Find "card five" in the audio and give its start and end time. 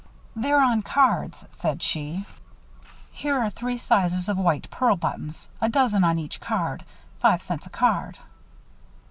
6.41-7.43